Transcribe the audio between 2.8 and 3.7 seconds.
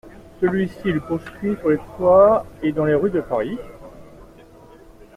les rues de Paris.